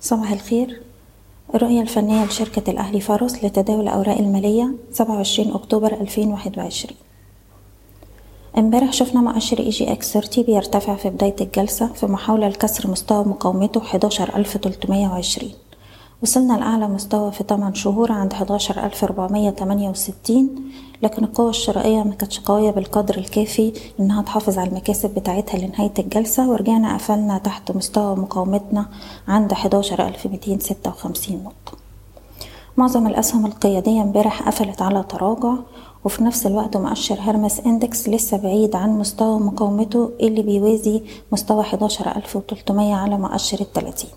[0.00, 0.80] صباح الخير.
[1.54, 6.94] الرؤية الفنية لشركة الأهلي فارس لتداول الأوراق المالية 27 أكتوبر 2021
[8.58, 15.50] امبارح شفنا مؤشر EGX 30 بيرتفع في بداية الجلسة في محاولة لكسر مستوى مقاومته 11320
[16.22, 20.48] وصلنا لأعلى مستوى في 8 شهور عند 11468
[21.02, 26.50] لكن القوة الشرائية ما كانتش قوية بالقدر الكافي إنها تحافظ على المكاسب بتاعتها لنهاية الجلسة
[26.50, 28.86] ورجعنا قفلنا تحت مستوى مقاومتنا
[29.28, 31.78] عند 11256 نقطة.
[32.76, 35.54] معظم الأسهم القيادية امبارح قفلت على تراجع
[36.04, 42.94] وفي نفس الوقت مؤشر هرمس إندكس لسه بعيد عن مستوى مقاومته اللي بيوازي مستوى 11300
[42.94, 44.10] على مؤشر التلاتين.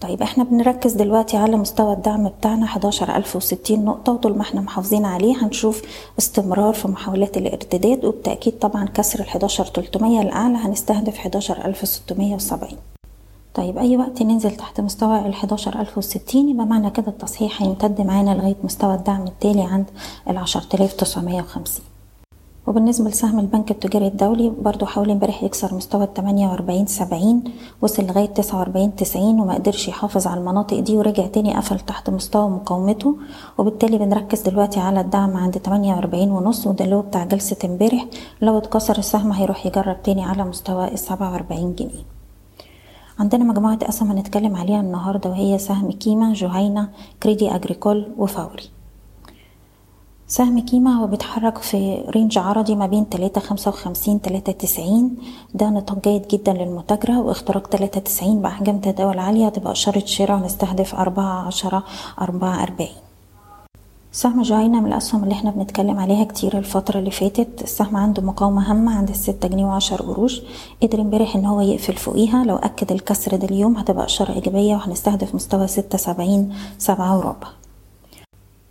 [0.00, 5.36] طيب إحنا بنركز دلوقتي على مستوى الدعم بتاعنا 11060 نقطة وطول ما إحنا محافظين عليه.
[5.44, 5.82] هنشوف
[6.18, 12.70] استمرار في محاولات الإرتداد وبالتأكيد طبعا كسر ال 11300 الأعلى هنستهدف 11670
[13.54, 18.56] طيب أي وقت ننزل تحت مستوى ال 11060 يبقى معنى كده التصحيح هيمتد معانا لغاية
[18.64, 19.86] مستوى الدعم التالي عند
[20.30, 21.84] ال 10950
[22.66, 27.44] وبالنسبة لسهم البنك التجاري الدولي برضو حاول امبارح يكسر مستوى التمانية وأربعين سبعين
[27.82, 32.10] وصل لغاية تسعة وأربعين تسعين وما قدرش يحافظ على المناطق دي ورجع تاني قفل تحت
[32.10, 33.16] مستوى مقاومته.
[33.58, 38.06] وبالتالي بنركز دلوقتي على الدعم عند تمانية وأربعين ونص وده اللي هو بتاع جلسة امبارح.
[38.42, 42.04] لو اتكسر السهم هيروح يجرب تاني على مستوى السبعة وأربعين جنيه.
[43.18, 46.88] عندنا مجموعة أسهم هنتكلم عليها النهاردة وهي سهم كيما جهينة
[47.22, 48.75] كريدي أجريكول وفوري
[50.28, 55.16] سهم كيما هو بيتحرك في range عرضي ما بين تلاتة خمسة وخمسين تلاتة تسعين.
[55.54, 60.94] ده نطاق جيد جدا للمتاجرة واختراق تلاتة تسعين بأحجام تداول عالية تبقى إشارة شراء ونستهدف
[60.94, 61.84] أربعة عشرة
[62.20, 62.96] أربعة أربعين.
[64.12, 67.62] سهم جهينة من الأسهم اللي إحنا بنتكلم عليها كتير الفترة اللي فاتت.
[67.62, 70.40] السهم عنده مقاومة هامة عند الستة جنيه وعشر قروش.
[70.82, 72.44] قدر امبارح إن هو يقفل فوقيها.
[72.44, 77.48] لو أكد الكسر ده اليوم هتبقى إشارة إيجابية وهنستهدف مستوى ستة سبعين سبعة وربع.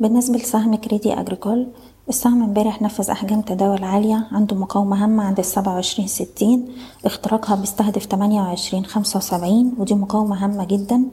[0.00, 1.66] بالنسبة لسهم كريدي أجريكول
[2.08, 6.68] السهم امبارح نفذ أحجام تداول عالية عنده مقاومة هامة عند السبعة وعشرين ستين
[7.04, 11.04] اختراقها بيستهدف تمانية وعشرين خمسة وسبعين ودي مقاومة هامة جدا.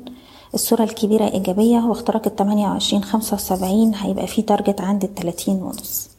[0.53, 6.09] الصورة الكبيرة إيجابية واختراق التمانية وعشرين خمسة وسبعين هيبقى فيه target عند التلاتين ونص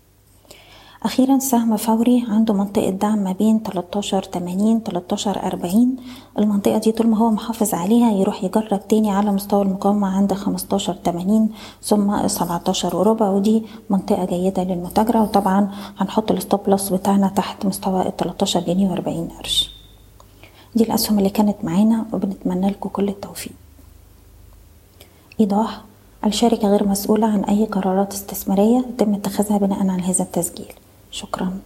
[1.05, 5.97] أخيرا سهم فوري عنده منطقة دعم ما بين 13 80 13 40
[6.39, 10.97] المنطقة دي طول ما هو محافظ عليها يروح يجرب تاني على مستوى المقاومة عند 15
[11.05, 11.49] 80
[11.83, 13.29] ثم 17 وربع.
[13.31, 18.95] ودي منطقة جيدة للمتاجرة وطبعا هنحط ال stop loss بتاعنا تحت مستوى ال 13 جنيه
[18.95, 19.71] و40 قرش.
[20.75, 23.53] دي الأسهم اللي كانت معانا وبنتمنى لكم كل التوفيق.
[25.41, 25.81] إيضاح
[26.27, 30.73] الشركة غير مسؤولة عن أي قرارات استثمارية يتم اتخاذها بناء على هذا التسجيل.
[31.13, 31.59] شكرا.